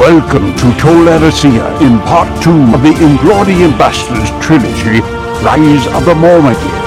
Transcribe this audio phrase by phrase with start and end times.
[0.00, 5.00] Welcome to Tol Eressëa in part two of the Inglorious Bastards trilogy,
[5.44, 6.79] Rise of the Mormegil.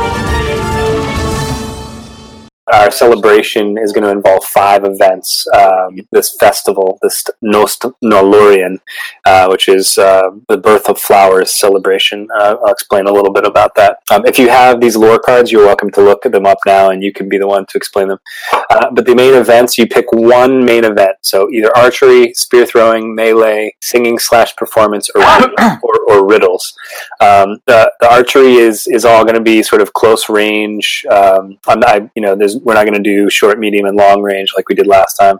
[2.73, 5.47] Our celebration is going to involve five events.
[5.53, 8.79] Um, this festival, this Nost Nolorian,
[9.25, 12.27] uh, which is uh, the birth of flowers celebration.
[12.35, 13.97] Uh, I'll explain a little bit about that.
[14.09, 17.03] Um, if you have these lore cards, you're welcome to look them up now, and
[17.03, 18.17] you can be the one to explain them.
[18.51, 21.17] Uh, but the main events, you pick one main event.
[21.21, 25.21] So either archery, spear throwing, melee, singing slash performance, or
[25.83, 26.73] or, or riddles.
[27.19, 31.05] Um, the, the archery is is all going to be sort of close range.
[31.11, 34.53] Um, not, you know, there's we're not going to do short, medium, and long range
[34.55, 35.37] like we did last time.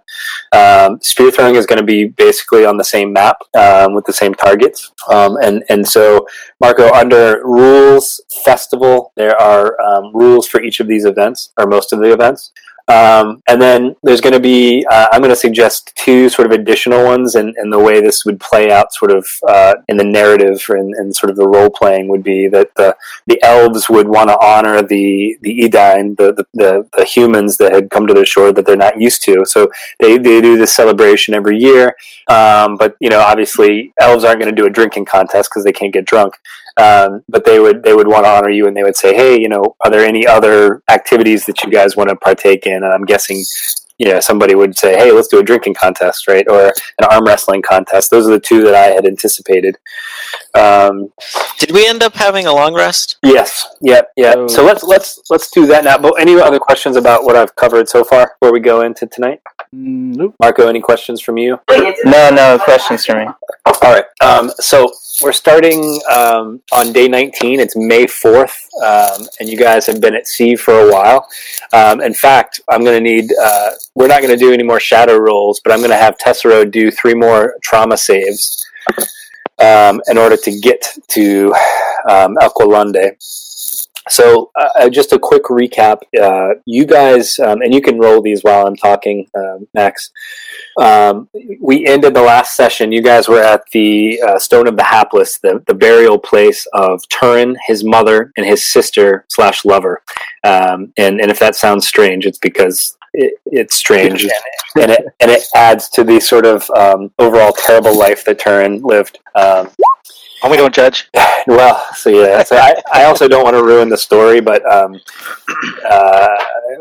[0.52, 4.14] Um, spear throwing is going to be basically on the same map um, with the
[4.14, 6.26] same targets, um, and and so
[6.60, 11.94] Marco, under rules festival, there are um, rules for each of these events or most
[11.94, 12.52] of the events.
[12.90, 16.52] Um, and then there's going to be, uh, I'm going to suggest two sort of
[16.52, 20.04] additional ones, and, and the way this would play out sort of uh, in the
[20.04, 22.96] narrative and, and sort of the role playing would be that the,
[23.26, 27.72] the elves would want to honor the, the Edain, the, the, the, the humans that
[27.72, 29.46] had come to the shore that they're not used to.
[29.46, 31.96] So they, they do this celebration every year.
[32.28, 35.72] Um, but, you know, obviously elves aren't going to do a drinking contest because they
[35.72, 36.36] can't get drunk.
[36.78, 39.40] Um, but they would they would want to honor you and they would say, hey,
[39.40, 42.84] you know, are there any other activities that you guys want to partake in?
[42.84, 43.44] And I'm guessing,
[44.00, 47.26] you know, somebody would say, hey, let's do a drinking contest, right, or an arm
[47.26, 48.10] wrestling contest.
[48.10, 49.78] Those are the two that I had anticipated.
[50.56, 51.14] Um,
[51.60, 53.18] Did we end up having a long rest?
[53.24, 54.34] yes, yeah, yeah.
[54.36, 54.48] Oh.
[54.48, 56.00] So let's let's let's do that now.
[56.00, 59.42] But any other questions about what I've covered so far before we go into tonight?
[59.76, 60.36] Nope.
[60.40, 61.60] Marco, any questions from you?
[62.06, 63.26] No, no questions for me.
[63.66, 64.06] All right.
[64.22, 64.92] Um, so
[65.24, 67.60] we're starting um, on day 19.
[67.60, 71.28] It's May 4th, um, and you guys have been at sea for a while.
[71.74, 74.80] Um, in fact, I'm going to need, uh, we're not going to do any more
[74.80, 78.64] shadow rolls, but I'm going to have Tessero do three more trauma saves
[79.60, 81.52] um, in order to get to
[82.12, 83.16] um, Alqualondë.
[84.10, 86.00] So, uh, just a quick recap.
[86.20, 90.12] Uh, you guys, um, and you can roll these while I'm talking, um, Max.
[90.82, 91.30] Um,
[91.62, 92.92] we ended the last session.
[92.92, 97.02] You guys were at the uh, Stone of the Hapless, the, the burial place of
[97.10, 100.02] Turin, his mother, and his sister slash lover.
[100.44, 104.24] Um, and, and if that sounds strange, it's because it, it's strange,
[104.76, 108.82] and it and it adds to the sort of um, overall terrible life that Turin
[108.82, 109.20] lived.
[110.46, 111.10] Oh, we don't judge.
[111.48, 115.00] well, so yeah, so I, I also don't want to ruin the story, but um,
[115.90, 116.28] uh,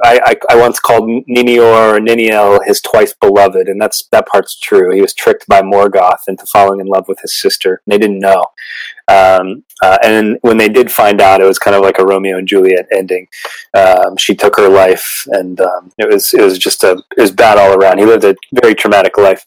[0.04, 4.58] I, I, I once called Nienor or Niniel his twice beloved, and that's that part's
[4.58, 4.92] true.
[4.92, 7.80] He was tricked by Morgoth into falling in love with his sister.
[7.86, 8.46] and They didn't know,
[9.12, 12.38] um, uh, and when they did find out, it was kind of like a Romeo
[12.38, 13.26] and Juliet ending.
[13.74, 17.32] Um, she took her life, and um, it was it was just a it was
[17.32, 17.98] bad all around.
[17.98, 19.44] He lived a very traumatic life.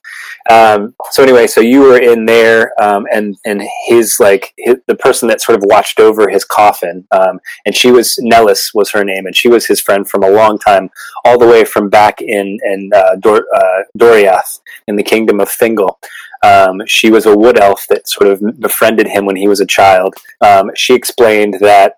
[0.49, 4.95] Um, so anyway, so you were in there, um, and and his like his, the
[4.95, 9.05] person that sort of watched over his coffin, um, and she was Nellas was her
[9.05, 10.89] name, and she was his friend from a long time,
[11.23, 15.47] all the way from back in in uh, Dor- uh, Doriath in the kingdom of
[15.47, 15.95] Thingol.
[16.43, 19.65] Um, she was a wood elf that sort of befriended him when he was a
[19.65, 20.15] child.
[20.41, 21.97] Um, she explained that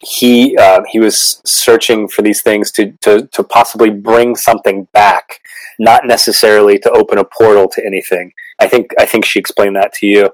[0.00, 5.40] he uh, he was searching for these things to, to to possibly bring something back,
[5.78, 8.32] not necessarily to open a portal to anything.
[8.58, 10.24] I think I think she explained that to you,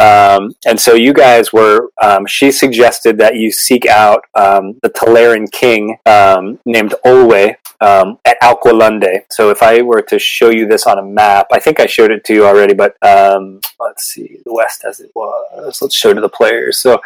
[0.00, 1.88] um, and so you guys were.
[2.02, 8.18] Um, she suggested that you seek out um, the Telerin king um, named Olwe um,
[8.24, 9.22] at Alqualondë.
[9.30, 12.10] So if I were to show you this on a map, I think I showed
[12.10, 15.80] it to you already, but um, let's see the west as it was.
[15.80, 16.78] Let's show to the players.
[16.78, 17.00] So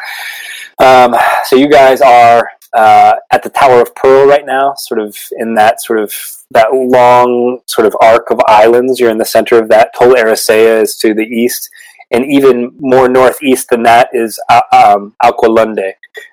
[0.79, 1.15] um,
[1.45, 5.55] so you guys are uh, at the Tower of Pearl right now, sort of in
[5.55, 6.13] that sort of
[6.51, 8.99] that long sort of arc of islands.
[8.99, 9.93] You're in the center of that.
[9.97, 11.69] Tol Eressëa is to the east,
[12.11, 15.15] and even more northeast than that is uh, um,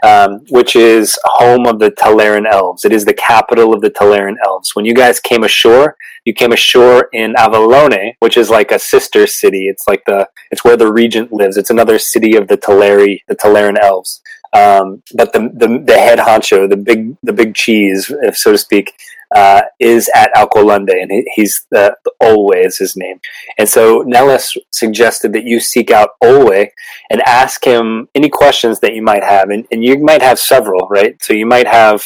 [0.03, 2.85] um, which is home of the Telerin elves.
[2.85, 4.75] It is the capital of the Telerin elves.
[4.75, 9.27] When you guys came ashore, you came ashore in Avallónë, which is like a sister
[9.27, 9.69] city.
[9.69, 11.57] It's like the it's where the regent lives.
[11.57, 14.21] It's another city of the Teleri, the Talaran elves.
[14.53, 18.93] Um, but the, the the head honcho, the big the big cheese, so to speak,
[19.35, 23.21] uh, is at Alqualondë, and he, he's the, the Olwe is his name.
[23.59, 26.69] And so Nellas suggested that you seek out Olwe
[27.11, 30.89] and ask him any questions that you might have, and, and you might have several,
[30.89, 31.21] right?
[31.23, 32.05] So you might have,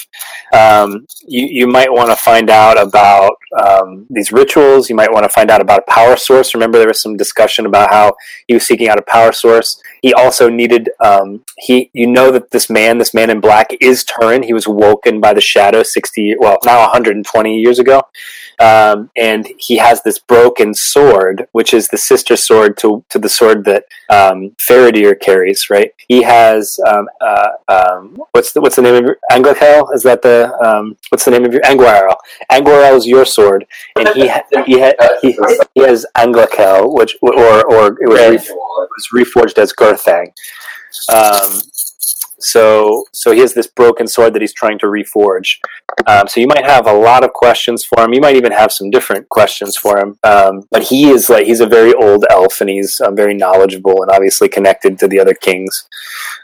[0.53, 4.91] um, you you might want to find out about um, these rituals.
[4.91, 6.55] You might want to find out about a power source.
[6.55, 8.15] Remember, there was some discussion about how
[8.47, 9.81] he was seeking out a power source.
[10.03, 11.91] He also needed um, he.
[11.93, 14.43] You know that this man, this man in black, is Turin.
[14.43, 18.03] He was woken by the shadow sixty, well, now hundred and twenty years ago,
[18.61, 23.29] um, and he has this broken sword, which is the sister sword to to the
[23.29, 25.71] sword that um, Faradir carries.
[25.71, 25.93] Right?
[26.09, 29.95] He has um, uh, um, what's the what's the name of your Anglachel?
[29.95, 32.17] Is that the um, what's the name of your Anguirel?
[32.51, 33.67] Anguirel is your sword,
[33.97, 35.39] and he ha- he, ha- he
[35.75, 40.33] he has Anglachel, which or or it was, re- it was reforged as Gurthang.
[41.09, 41.61] Um,
[42.45, 45.59] so so he has this broken sword that he's trying to reforge.
[46.07, 48.13] Um, so you might have a lot of questions for him.
[48.13, 50.19] You might even have some different questions for him.
[50.23, 54.03] Um, but he is like he's a very old elf, and he's um, very knowledgeable
[54.03, 55.89] and obviously connected to the other kings.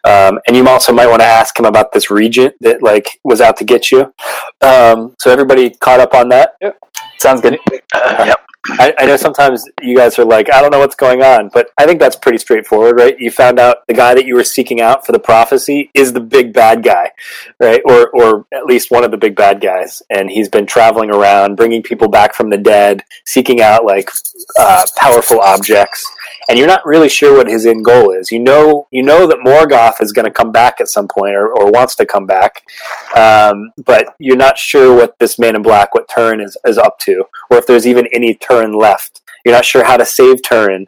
[0.05, 3.41] Um, and you also might want to ask him about this regent that like was
[3.41, 4.13] out to get you.
[4.63, 6.55] Um, so everybody caught up on that.
[7.19, 7.59] Sounds good.
[7.93, 8.41] Uh, yep.
[8.69, 11.71] I, I know sometimes you guys are like, I don't know what's going on, but
[11.79, 13.19] I think that's pretty straightforward, right?
[13.19, 16.21] You found out the guy that you were seeking out for the prophecy is the
[16.21, 17.11] big bad guy,
[17.59, 17.81] right?
[17.87, 21.57] Or, or at least one of the big bad guys, and he's been traveling around,
[21.57, 24.11] bringing people back from the dead, seeking out like
[24.59, 26.05] uh, powerful objects,
[26.49, 28.31] and you're not really sure what his end goal is.
[28.31, 31.49] You know, you know that Morgoth is going to come back at some point, or,
[31.49, 32.63] or wants to come back,
[33.17, 36.99] um, but you're not sure what this man in black, what Turin is, is up
[37.01, 39.23] to, or if there's even any Turin left.
[39.45, 40.87] You're not sure how to save Turin.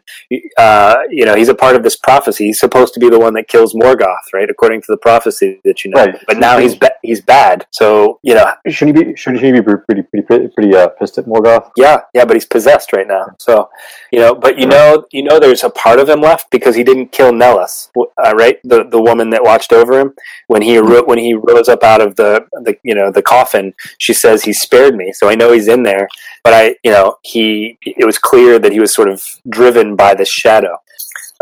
[0.57, 2.45] Uh, you know, he's a part of this prophecy.
[2.45, 4.49] He's supposed to be the one that kills Morgoth, right?
[4.49, 6.05] According to the prophecy that you know.
[6.05, 6.23] Right.
[6.27, 7.65] But now he's ba- he's bad.
[7.71, 9.15] So you know, Shouldn't he be?
[9.15, 11.71] Shouldn't he be pretty, pretty, pretty, pretty uh, pissed at Morgoth?
[11.77, 12.25] yeah, yeah.
[12.25, 13.25] But he's possessed right now.
[13.39, 13.69] So
[14.11, 16.83] you know, but you know, you know, there's a part of him left because he
[16.83, 18.59] didn't kill Nellas, uh, right?
[18.63, 20.13] The the woman that watched over him
[20.47, 23.73] when he ro- when he rose up out of the the you know the coffin.
[23.97, 26.07] She says he spared me, so I know he's in there.
[26.43, 30.13] But I, you know, he it was clear that he was sort of driven by
[30.13, 30.77] the shadow.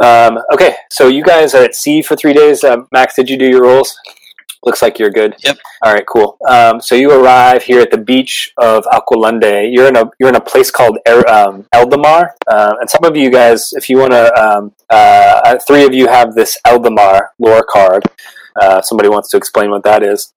[0.02, 2.64] Um, okay, so you guys are at sea for three days.
[2.64, 3.98] Um, Max, did you do your rolls?
[4.64, 5.36] Looks like you're good.
[5.44, 5.58] Yep.
[5.84, 6.38] All right, cool.
[6.48, 9.74] Um, so you arrive here at the beach of Alqualondë.
[9.74, 13.18] You're in a you're in a place called er, um, Eldamar, uh, and some of
[13.18, 17.66] you guys, if you want to, um, uh, three of you have this Eldamar lore
[17.68, 18.04] card.
[18.62, 20.32] Uh, somebody wants to explain what that is.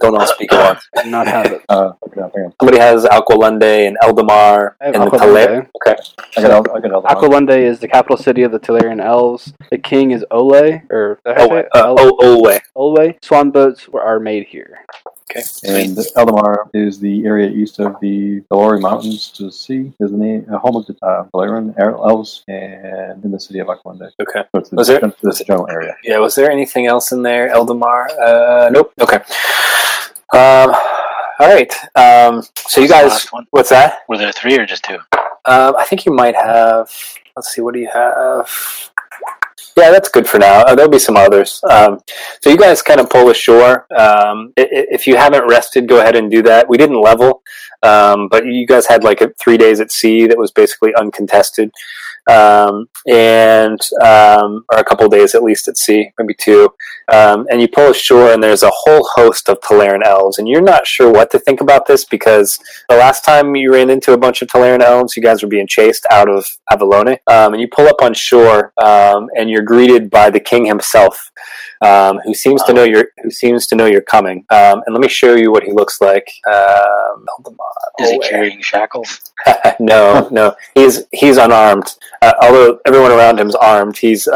[0.00, 0.88] Don't all speak at once.
[1.04, 1.62] do not have it.
[1.68, 2.42] Uh, okay.
[2.60, 5.10] Somebody has Alqualondë and Eldamar and the.
[5.10, 5.70] Taler.
[5.86, 5.96] Okay.
[6.36, 9.52] I got, I got Alqualondë is the capital city of the Telerian Elves.
[9.70, 11.68] The king is Ole, or did I say it?
[11.74, 12.60] uh, oh.
[12.76, 13.24] Olwe.
[13.24, 14.78] Swan boats are made here.
[15.64, 19.92] And Eldamar is the area east of the Valori Mountains to the sea.
[19.98, 23.68] Is the name uh, home of the uh, Valeran elves and in the city of
[23.68, 24.10] Alqualondë.
[24.20, 24.42] Okay.
[24.52, 25.96] So it's the, Was there- it's the general area.
[26.04, 28.06] Yeah, was there anything else in there, Eldamar?
[28.20, 28.92] Uh, nope.
[29.00, 29.16] Okay.
[30.34, 30.74] Um,
[31.40, 31.72] all right.
[31.96, 33.46] Um, so you What's the guys, one?
[33.50, 34.00] what's that?
[34.08, 34.98] Were there three or just two?
[35.46, 36.90] Um, I think you might have.
[37.36, 37.60] Let's see.
[37.60, 38.48] What do you have?
[39.76, 40.62] Yeah, that's good for now.
[40.62, 41.60] Uh, there'll be some others.
[41.68, 41.98] Um,
[42.40, 43.86] so you guys kind of pull ashore.
[43.96, 46.68] Um, if you haven't rested, go ahead and do that.
[46.68, 47.42] We didn't level,
[47.82, 51.72] um, but you guys had like a, three days at sea that was basically uncontested,
[52.30, 56.72] um, and um, or a couple days at least at sea, maybe two.
[57.12, 60.62] Um, and you pull ashore, and there's a whole host of Telerin elves, and you're
[60.62, 62.58] not sure what to think about this because
[62.88, 65.66] the last time you ran into a bunch of Telerin elves, you guys were being
[65.66, 70.30] chased out of Avallónë, and you pull up on shore, um, and you're greeted by
[70.30, 71.30] the king himself,
[71.84, 74.38] um, who seems to know you're who seems to know you're coming.
[74.48, 76.26] Um, and let me show you what he looks like.
[76.50, 77.26] Um,
[78.00, 79.32] Is he oh, carrying shackles?
[79.78, 81.94] no, no, he's he's unarmed.
[82.22, 84.26] Uh, although everyone around him's armed, he's.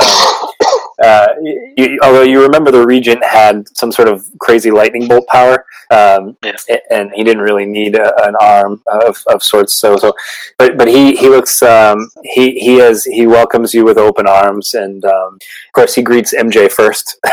[1.09, 1.29] Uh,
[1.77, 6.37] you, although you remember the regent had some sort of crazy lightning bolt power, um,
[6.43, 6.57] Yeah.
[6.91, 9.73] and he didn't really need a, an arm of, of sorts.
[9.83, 10.13] So, so,
[10.59, 11.99] but but he he looks um,
[12.35, 15.31] he he has he welcomes you with open arms, and um,
[15.69, 17.07] of course he greets MJ first.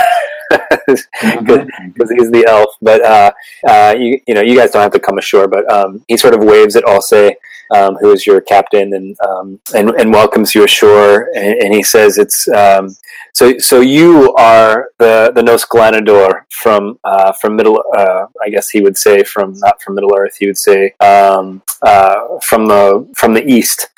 [0.50, 2.70] because he's the elf.
[2.82, 3.32] But uh,
[3.68, 5.48] uh, you you know you guys don't have to come ashore.
[5.48, 7.32] But um, he sort of waves at Alce,
[7.74, 11.30] um, who is your captain, and um, and and welcomes you ashore.
[11.36, 12.96] And, and he says it's um,
[13.34, 17.84] so so you are the the Nos Glanador from uh, from Middle.
[17.96, 20.38] Uh, I guess he would say from not from Middle Earth.
[20.38, 23.90] He would say um, uh, from the from the east.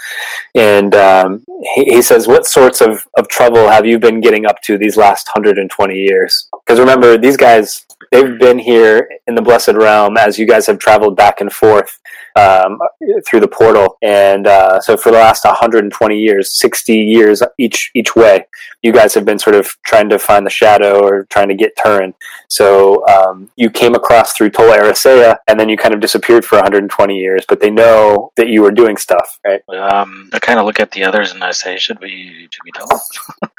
[0.56, 1.46] And um,
[1.76, 4.98] he, he says, "What sorts of, of trouble have you been getting up to these
[4.98, 9.74] last hundred and twenty years?" Because remember, these guys they've been here in the Blessed
[9.74, 12.00] Realm as you guys have traveled back and forth
[12.38, 12.80] um,
[13.26, 18.16] through the portal, and uh, so for the last 120 years, 60 years each each
[18.16, 18.46] way,
[18.82, 21.76] you guys have been sort of trying to find the shadow or trying to get
[21.76, 22.14] Turin.
[22.50, 26.56] So um, you came across through Tol Eressëa, and then you kind of disappeared for
[26.56, 27.46] 120 years.
[27.48, 29.62] But they know that you were doing stuff, right?
[29.70, 32.72] Um, I kind of look at the others and I say, should we should we
[32.72, 32.88] tell
[33.42, 33.50] them?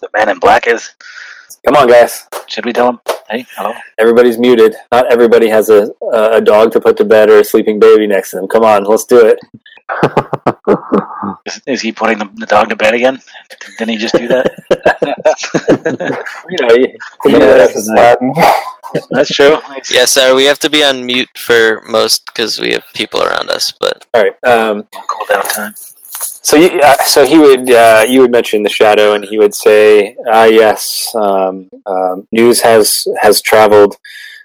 [0.00, 0.90] the man in black is.
[1.64, 2.26] Come on, guys.
[2.48, 3.00] Should we tell him?
[3.30, 3.72] Hey, hello.
[3.98, 4.74] Everybody's muted.
[4.90, 8.30] Not everybody has a a dog to put to bed or a sleeping baby next
[8.30, 8.48] to them.
[8.48, 9.38] Come on, let's do it.
[11.46, 13.20] Is, is he putting the, the dog to bed again?
[13.78, 14.50] Didn't he just do that?
[16.48, 19.58] You know, you, you know, that's, That's true.
[19.90, 23.50] Yeah, sorry, we have to be on mute for most because we have people around
[23.50, 23.72] us.
[23.72, 24.44] But all right.
[24.44, 25.74] Um, Cool down time.
[26.42, 29.54] So you, uh, so he would, uh, you would mention the shadow, and he would
[29.54, 33.96] say, "Ah, yes, um, um, news has has traveled."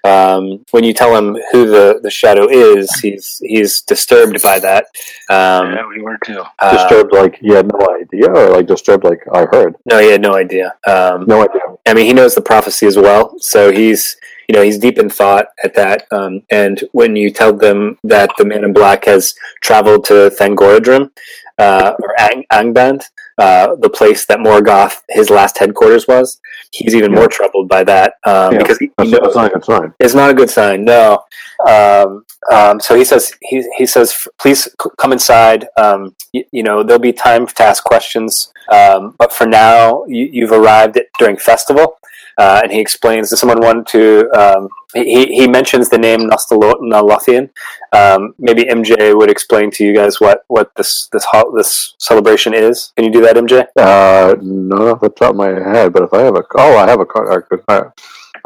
[0.04, 4.84] Um, when you tell him who the, the shadow is, he's he's disturbed by that.
[5.28, 6.42] Um, yeah, we were too.
[6.60, 9.74] uh, disturbed like he had no idea, or like disturbed like I heard.
[9.84, 10.74] no, he had no idea.
[10.86, 11.62] Um, No idea.
[11.86, 14.16] I mean, he knows the prophecy as well, so he's
[14.48, 16.06] you know he's deep in thought at that.
[16.12, 21.10] Um, and when you tell them that the Man in Black has traveled to Thangorodrim
[21.58, 23.02] uh, or Ang- Angband,
[23.38, 26.40] uh, the place that Morgoth his last headquarters was,
[26.72, 27.18] he's even Yeah.
[27.18, 28.58] more troubled by that um, Yeah.
[28.58, 29.94] because he, That's, knows that's not a good sign.
[30.00, 30.84] it's not a good sign.
[30.84, 31.24] No.
[31.68, 35.66] Um, um, so he says he, he says please c- come inside.
[35.76, 40.28] Um, you, you know there'll be time to ask questions, um, but for now you,
[40.32, 41.98] you've arrived at, during festival.
[42.38, 43.30] Uh, and he explains.
[43.30, 44.30] Does someone want to?
[44.30, 47.50] Um, he he mentions the name Nostalothian.
[47.92, 52.54] Um, maybe MJ would explain to you guys what, what this this ho- this celebration
[52.54, 52.92] is.
[52.96, 53.66] Can you do that, MJ?
[53.76, 56.88] Uh, not off the top of my head, but if I have a oh, I
[56.88, 57.28] have a card.
[57.28, 57.92] I could.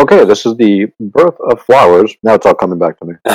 [0.00, 2.16] Okay, this is the birth of flowers.
[2.22, 3.14] Now it's all coming back to me.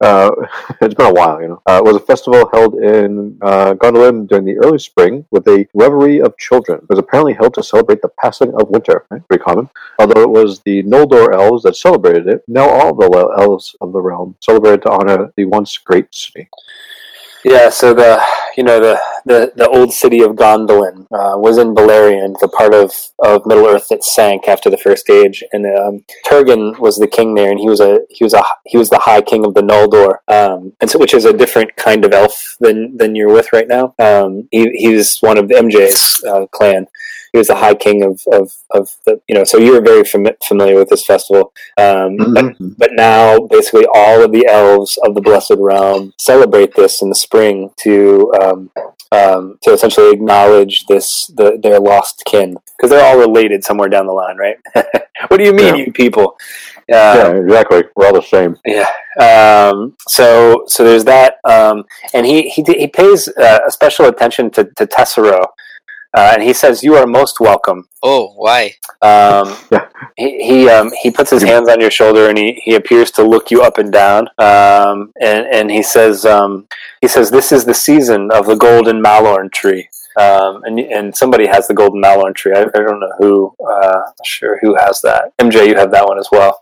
[0.00, 0.30] Uh,
[0.80, 1.62] it's been a while, you know.
[1.66, 5.66] Uh, it was a festival held in uh, Gondolin during the early spring with a
[5.74, 6.78] revelry of children.
[6.82, 9.06] It was apparently held to celebrate the passing of winter.
[9.10, 9.26] Right?
[9.28, 9.68] Pretty common.
[9.98, 14.00] Although it was the Noldor elves that celebrated it, now all the elves of the
[14.00, 16.48] realm celebrated to honor the once great city.
[17.44, 18.22] Yeah, so the
[18.58, 22.74] you know the the, the old city of Gondolin uh, was in Beleriand, the part
[22.74, 27.06] of, of Middle Earth that sank after the First Age, and um, Turgon was the
[27.06, 29.54] king there, and he was a he was a he was the High King of
[29.54, 33.32] the Noldor, um, and so which is a different kind of elf than than you're
[33.32, 33.94] with right now.
[34.00, 36.88] Um, he he's one of MJ's uh, clan.
[37.32, 39.44] He was the High King of, of, of the you know.
[39.44, 42.74] So you were very fami- familiar with this festival, um, but Mhm.
[42.78, 47.14] but now basically all of the elves of the blessed realm celebrate this in the
[47.14, 48.70] spring to um,
[49.12, 54.06] um, to essentially acknowledge this the, their lost kin because they're all related somewhere down
[54.06, 54.56] the line right
[55.28, 55.84] what do you mean Yeah.
[55.86, 56.36] you people
[56.90, 57.82] uh, yeah, exactly.
[57.96, 58.56] We're all the same.
[58.64, 58.88] yeah.
[59.20, 64.50] Um, so so there's that, um, and he he he pays uh, a special attention
[64.52, 65.48] to to Tessero,
[66.18, 68.74] uh, and he says, "You are most welcome." oh, why?
[69.02, 69.86] Um, Yeah.
[70.16, 73.22] He he, um, he puts his hands on your shoulder and he, he appears to
[73.22, 74.28] look you up and down.
[74.38, 76.66] Um, and and he says um,
[77.00, 79.88] he says this is the season of the golden mallorn tree.
[80.18, 82.52] Um, and and somebody has the golden mallorn tree.
[82.52, 83.54] I, I don't know who.
[83.64, 85.36] Uh, sure who has that.
[85.38, 86.60] MJ, you have that one as well.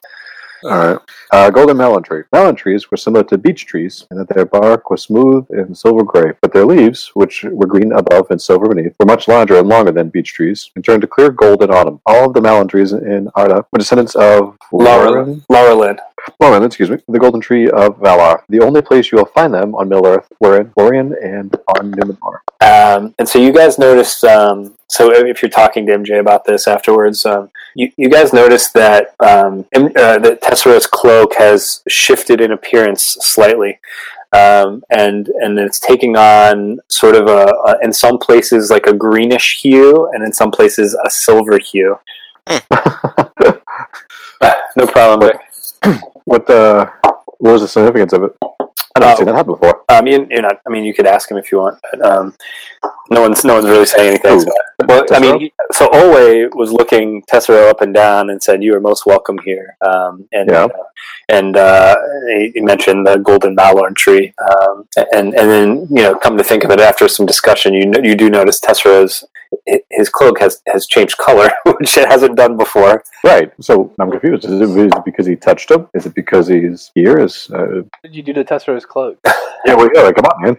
[0.64, 0.98] All right.
[1.32, 2.22] Uh, golden mallorn tree.
[2.32, 6.02] Mallorn trees were similar to beech trees in that their bark was smooth and silver
[6.02, 9.68] gray, but their leaves, which were green above and silver beneath, were much larger and
[9.68, 12.00] longer than beech trees and turned to clear gold in autumn.
[12.06, 15.98] All of the mallorn trees in Arda were descendants of Laurel, Laurelin.
[16.40, 18.42] Lauren, excuse me, the golden tree of Valar.
[18.48, 21.92] The only place you will find them on Middle Earth were in Lorien and on
[21.92, 22.38] Numenor.
[22.60, 24.24] Um, and so you guys noticed.
[24.24, 28.72] Um, so if you're talking to MJ about this afterwards, um, you, you guys noticed
[28.74, 33.78] that um, uh, that Tessero's cloak has shifted in appearance slightly,
[34.32, 38.94] um, and and it's taking on sort of a, a in some places like a
[38.94, 41.98] greenish hue, and in some places a silver hue.
[44.76, 45.28] no problem.
[45.28, 45.40] Rick.
[46.26, 46.90] What the?
[47.38, 48.36] What was the significance of it?
[48.96, 49.82] I never Uh, seen that happen before.
[49.88, 50.60] Um, you, you're not.
[50.66, 52.34] I mean, you could ask him if you want, but um,
[53.10, 54.40] no one's no one's really saying anything.
[54.40, 54.52] So,
[54.88, 58.74] well, I mean, he- so Olwe was looking Tessero up and down and said, "You
[58.76, 60.64] are most welcome here." Um, and Yeah.
[60.64, 60.68] uh,
[61.28, 61.96] and uh,
[62.28, 66.44] he, he mentioned the golden mallorn tree, um, and and then you know, come to
[66.44, 69.24] think of it, after some discussion, you you do notice Tessero's
[69.90, 73.02] his cloak has has changed color, which it hasn't done before.
[73.24, 73.52] Right.
[73.60, 74.44] So I'm confused.
[74.44, 75.88] Is it, is it because he touched him?
[75.94, 77.18] Is it because he's here?
[77.18, 79.18] Is uh, What did you do to Tessero's cloak?
[79.64, 79.74] yeah?
[79.74, 80.10] Well, yeah.
[80.12, 80.56] Come on, man.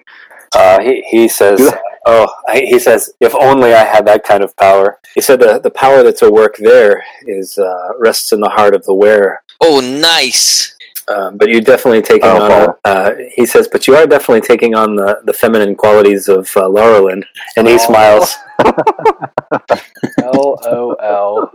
[0.55, 1.59] Uh, he he says,
[2.05, 5.59] "Oh, I- he says, if only I had that kind of power." He said, "the
[5.59, 9.43] the power that's at work there is uh, rests in the heart of the wearer.
[9.59, 10.76] Oh, nice.
[11.09, 12.49] Um, but you're definitely taking Oh, on.
[12.51, 12.79] Paul.
[12.83, 16.61] Uh, he says, but you are definitely taking on the, the feminine qualities of uh,
[16.63, 17.23] Laurelin.
[17.55, 17.77] And he Oh.
[17.77, 18.35] smiles.
[20.21, 21.51] L O L.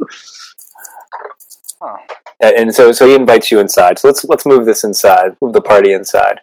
[1.83, 1.97] Uh,
[2.41, 3.99] and so so he invites you inside.
[3.99, 6.41] So let's let's move this inside, move the party inside.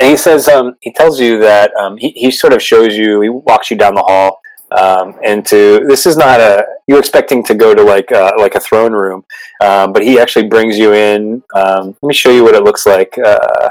[0.00, 3.20] And he says um, he tells you that um, he he sort of shows you.
[3.20, 4.40] He walks you down the hall.
[4.72, 8.54] Um, and to this is not a you're expecting to go to like uh, like
[8.54, 9.24] a throne room,
[9.60, 11.42] um, but he actually brings you in.
[11.54, 13.16] Um, let me show you what it looks like.
[13.18, 13.70] Uh,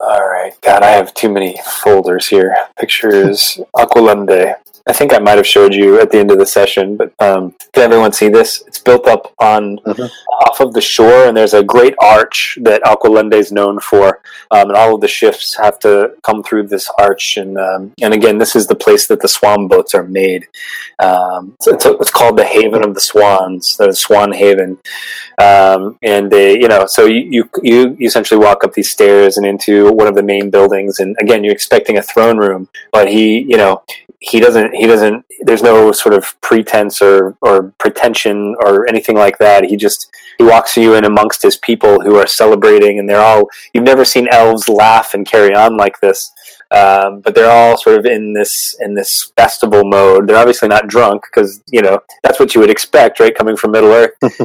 [0.00, 2.54] all right, God, I have too many folders here.
[2.78, 4.56] Pictures, Alqualondë.
[4.88, 7.56] I think I might have showed you at the end of the session, but um,
[7.72, 8.62] can everyone see this?
[8.68, 10.08] It's built up on Mhm.
[10.46, 14.20] off of the shore, and there's a great arch that Alqualondë is known for,
[14.52, 17.36] um, and all of the ships have to come through this arch.
[17.36, 20.46] And um, and again, this is the place that the swan boats are made.
[21.00, 24.78] Um, so it's, it's called the Haven of the Swans, the Swan Haven.
[25.42, 29.44] Um, and they, you know, so you you you essentially walk up these stairs and
[29.44, 33.40] into one of the main buildings, and again, you're expecting a throne room, but he,
[33.40, 33.82] you know,
[34.20, 39.38] he doesn't he doesn't there's no sort of pretense or or pretension or anything like
[39.38, 39.64] that.
[39.64, 43.48] He just he walks you in amongst his people who are celebrating and they're all
[43.72, 46.32] you've never seen elves laugh and carry on like this
[46.70, 50.86] um, but they're all sort of in this in this festival mode they're obviously not
[50.88, 54.12] drunk because you know that's what you would expect right coming from middle earth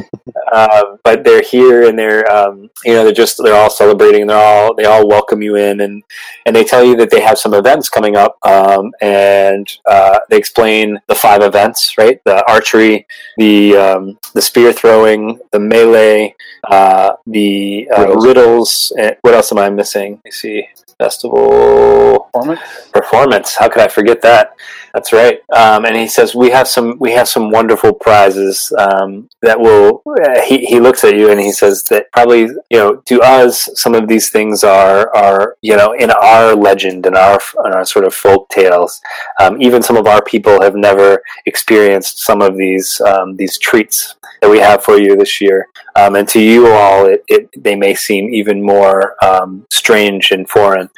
[0.52, 4.36] um, but they're here and they're um, you know they're just they're all celebrating they're
[4.36, 6.02] all they all welcome you in and
[6.46, 10.36] and they tell you that they have some events coming up, um, and uh, they
[10.36, 12.22] explain the five events, right?
[12.24, 18.24] The archery, the um, the spear throwing, the melee, uh, the uh, Riddles.
[18.24, 18.92] riddles.
[18.98, 20.12] And what else am I missing?
[20.12, 20.68] Let me see.
[21.02, 22.60] Festival Performance.
[22.92, 23.56] performance.
[23.56, 24.54] How could I forget that?
[24.94, 25.40] That's right.
[25.54, 30.02] Um, and he says we have some we have some wonderful prizes um, that will.
[30.06, 33.68] Uh, he he looks at you and he says that probably you know to us
[33.74, 37.86] some of these things are are you know in our legend and our in our
[37.86, 39.00] sort of folk tales.
[39.40, 44.16] Um, even some of our people have never experienced some of these um, these treats
[44.42, 45.68] that we have for you this year.
[45.94, 50.48] Um, and to you all, it, it they may seem even more um, strange and
[50.48, 50.90] foreign.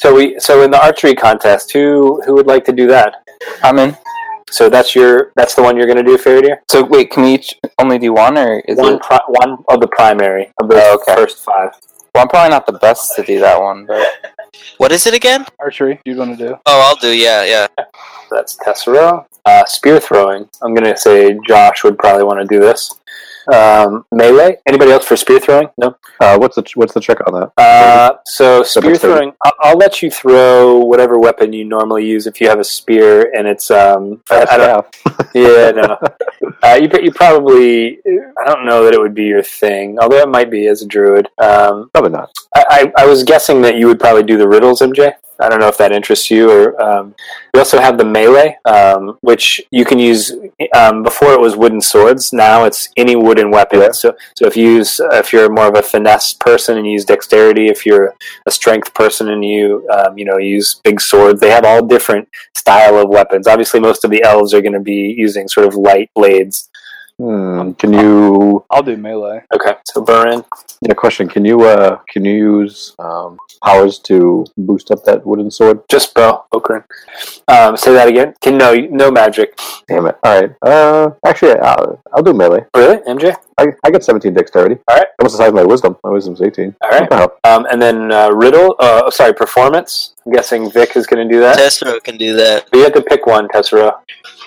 [0.00, 3.24] So we so in the archery contest, who who would like to do that?
[3.62, 3.96] I'm in.
[4.50, 6.54] So that's your that's the one you're going to do, Faraday.
[6.70, 9.02] So wait, can we each only do one, or is One it?
[9.02, 11.14] pri- one of the primary of the Oh, okay.
[11.16, 11.70] first five.
[12.14, 14.08] Well, I'm probably not the best to do that one, but
[14.78, 15.44] What is it again?
[15.58, 16.00] Archery.
[16.04, 16.54] You'd want to do.
[16.64, 17.14] Oh, I'll do.
[17.14, 17.66] Yeah, yeah.
[18.30, 19.26] That's Tessero.
[19.44, 20.48] Uh, spear throwing.
[20.62, 22.97] I'm going to say Josh would probably want to do this.
[23.52, 24.58] Um, melee.
[24.66, 25.68] Anybody else for spear throwing?
[25.78, 25.96] No.
[26.20, 27.52] Uh, what's the what's the check on that?
[27.56, 29.32] Uh, so spear throwing.
[29.44, 33.32] I'll, I'll let you throw whatever weapon you normally use if you have a spear,
[33.34, 34.22] and it's um.
[34.30, 34.86] I, I don't,
[35.34, 35.98] yeah, no.
[36.62, 37.98] Uh, you, you probably.
[38.40, 40.86] I don't know that it would be your thing, although it might be as a
[40.86, 41.28] druid.
[41.38, 42.30] Um, Probably not.
[42.54, 45.12] I, I, I was guessing that you would probably do the riddles, MJ.
[45.40, 46.50] I don't know if that interests you.
[46.50, 47.14] Or um,
[47.54, 50.32] we also have the melee, um, which you can use.
[50.76, 52.32] Um, before it was wooden swords.
[52.32, 53.80] Now it's any wooden weapon.
[53.80, 53.92] Yeah.
[53.92, 56.92] So, so if you use, uh, if you're more of a finesse person and you
[56.92, 58.14] use dexterity, if you're
[58.46, 62.28] a strength person and you, um, you know, use big swords, they have all different
[62.56, 63.46] style of weapons.
[63.46, 66.37] Obviously, most of the elves are going to be using sort of light blades.
[67.20, 68.64] Hmm, can you?
[68.70, 69.42] I'll do melee.
[69.52, 70.44] Okay, so Burin.
[70.80, 71.28] Yeah, question.
[71.28, 71.62] Can you?
[71.62, 75.80] Uh, can you use um, powers to boost up that wooden sword?
[75.90, 76.84] Just bow, Okrin.
[77.48, 78.34] Um, say that again.
[78.40, 79.58] Can no, no magic.
[79.88, 80.16] Damn it!
[80.22, 80.54] All right.
[80.62, 82.64] Uh, actually, I'll, I'll do melee.
[82.76, 83.34] Really, MJ?
[83.58, 84.76] I, I get 17 dexterity.
[84.86, 85.08] All right.
[85.16, 85.96] What's the size of my wisdom?
[86.04, 86.76] My wisdom's 18.
[86.80, 87.00] All right.
[87.00, 87.38] What the hell?
[87.42, 88.76] Um, and then uh, riddle.
[88.78, 90.14] Uh, oh, sorry, performance.
[90.24, 91.58] I'm guessing Vic is going to do that.
[91.58, 92.68] Tessero can do that.
[92.70, 93.98] But you have to pick one, Tessera.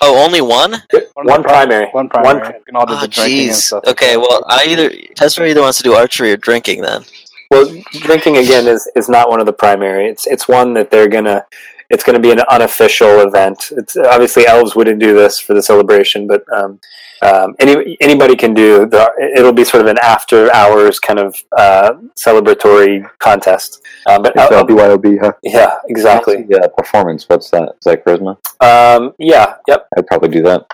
[0.04, 0.82] Oh, only one?
[1.16, 1.88] One primary.
[1.92, 2.40] One primary.
[2.42, 3.54] One you can all do Oh, the drinking and jeez.
[3.54, 3.84] stuff.
[3.86, 7.04] Okay, well, I either Tessero either wants to do archery or drinking then.
[7.52, 7.66] Well,
[8.00, 10.08] drinking again is, is not one of the primary.
[10.08, 11.46] It's it's one that they're gonna.
[11.92, 13.72] It's going to be an unofficial event.
[13.72, 16.80] It's obviously elves wouldn't do this for the celebration, but um,
[17.22, 18.86] um, any anybody can do.
[18.88, 23.82] The, it'll be sort of an after hours kind of uh, celebratory contest.
[24.08, 25.34] Um, but It's, uh, BYOB, huh?
[25.44, 26.46] yeah, exactly.
[26.50, 27.28] Yeah, performance.
[27.30, 27.70] What's that?
[27.78, 28.38] Is that charisma?
[28.60, 29.88] Um, yeah, yep.
[29.98, 30.66] I'd probably do that.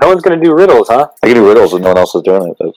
[0.00, 1.08] No one's going to do riddles, huh?
[1.22, 2.74] I can do riddles and no one else is doing it.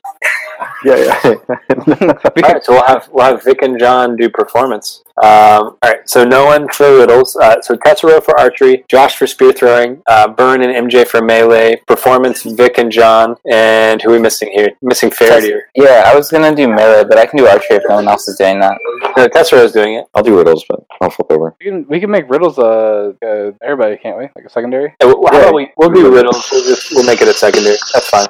[0.62, 0.70] But...
[0.84, 1.36] Yeah, yeah.
[2.44, 5.04] All right, so we'll have we'll have Vic and John do performance.
[5.22, 7.36] Um, all right, so no one for riddles.
[7.36, 11.82] Uh, so Tetsuro for archery, Josh for spear throwing, uh, Burn and MJ for melee,
[11.86, 14.72] performance Vic and John, and who are we missing here?
[14.82, 15.60] Missing Faraday.
[15.76, 18.28] yeah, I was gonna do melee, but I can do archery if no one else
[18.28, 18.78] is doing that.
[19.16, 20.06] No, Tetsuro's doing it.
[20.16, 21.56] I'll do riddles, but I'll flip over.
[21.60, 22.58] We can we can make riddles.
[22.58, 24.24] Uh, uh everybody can't we?
[24.36, 24.96] Like a secondary.
[25.04, 25.44] Uh, well, How Yeah.
[25.44, 25.72] about we?
[25.78, 26.50] We'll do riddles.
[26.52, 27.78] We'll just we'll make it a secondary.
[27.94, 28.28] That's fine.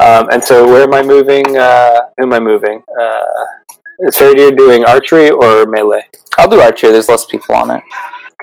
[0.00, 1.56] Um, and so, where am I moving?
[1.56, 2.82] Uh, who am I moving?
[3.00, 3.44] Uh,
[4.00, 6.06] is Faraday doing archery or melee?
[6.36, 6.92] I'll do archery.
[6.92, 7.82] There's less people on it.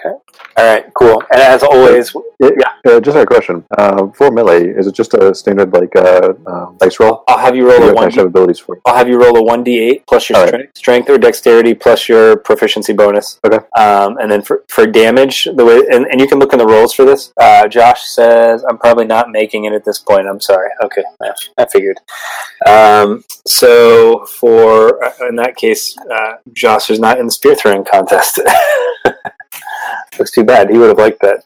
[0.04, 0.22] All
[0.58, 1.22] right, cool.
[1.32, 2.50] And as always, Yeah,
[2.86, 3.64] uh, just a question.
[3.78, 7.24] Uh, for melee, is it just a standard like uh, uh, dice roll?
[7.28, 8.12] I'll have you roll do a one.
[8.12, 8.76] have abilities for?
[8.76, 8.82] it?
[8.86, 10.50] I'll have you roll a one d eight plus your All right.
[10.50, 13.40] strength, strength or dexterity plus your proficiency bonus.
[13.46, 13.60] Okay.
[13.78, 16.66] Um, and then for, for damage, the way and, and you can look in the
[16.68, 17.34] rolls for this.
[17.40, 20.28] Uh, Josh says I'm probably not making it at this point.
[20.28, 20.70] I'm sorry.
[20.84, 21.98] Okay, I, I figured.
[22.68, 27.84] Um, so for uh, in that case, uh, Josh is not in the spear throwing
[27.86, 28.40] contest.
[30.18, 30.70] That's too bad.
[30.70, 31.44] He would have liked that.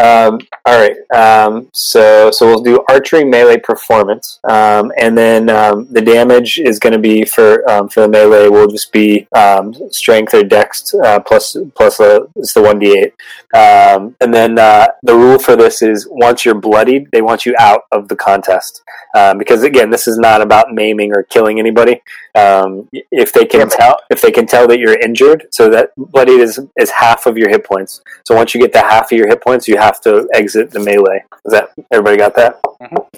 [0.00, 0.96] Um, all right.
[1.14, 6.78] Um, so so we'll do archery melee performance, um, and then um, the damage is
[6.78, 10.94] going to be for um, for the melee will just be um, strength or dex
[10.94, 13.14] uh, plus plus a, it's the one d eight,
[13.54, 17.54] um, and then uh, the rule for this is once you're bloodied, they want you
[17.58, 18.82] out of the contest
[19.14, 22.02] um, because again, this is not about maiming or killing anybody.
[22.34, 26.40] Um, if they can tell if they can tell that you're injured, so that bloodied
[26.40, 28.02] is is half of your hit points.
[28.24, 30.78] So once you get to half of your hit points, you have to exit the
[30.78, 31.24] melee.
[31.44, 32.60] Is that everybody got that?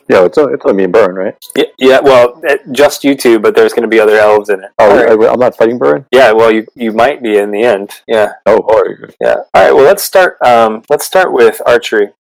[0.09, 1.37] Yeah, it's a, it's a mean burn, right?
[1.57, 1.65] Yeah.
[1.79, 4.71] yeah well, it, just you two, but there's going to be other elves in it.
[4.79, 5.29] Oh, All right.
[5.29, 6.07] I, am not fighting burn.
[6.11, 6.33] yeah.
[6.33, 7.91] Well, you you might be in the end.
[8.07, 8.33] Yeah.
[8.47, 9.13] Oh, boy.
[9.21, 9.37] Yeah.
[9.55, 9.73] All right.
[9.73, 10.41] Well, let's start.
[10.43, 12.13] Um, let's start with archery.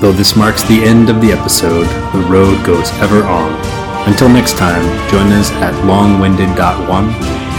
[0.00, 3.79] Though this marks the end of the episode, the road goes ever on.
[4.06, 7.10] Until next time, join us at longwinded.one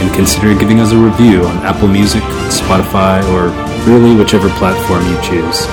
[0.02, 3.48] and consider giving us a review on Apple Music, Spotify, or
[3.88, 5.66] really whichever platform you choose.